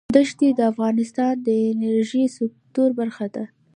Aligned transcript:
دښتې 0.17 0.47
د 0.57 0.59
افغانستان 0.71 1.33
د 1.47 1.47
انرژۍ 1.71 2.25
سکتور 2.37 2.89
برخه 2.99 3.25
ده. 3.35 3.43